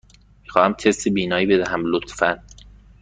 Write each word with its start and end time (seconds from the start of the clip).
می 0.43 0.49
خواهم 0.49 0.73
تست 0.73 1.07
بینایی 1.07 1.45
بدهم، 1.45 1.83
لطفاً. 1.85 2.43